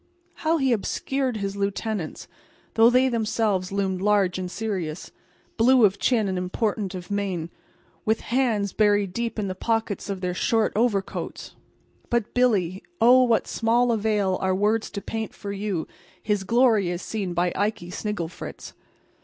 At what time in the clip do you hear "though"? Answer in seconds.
2.73-2.89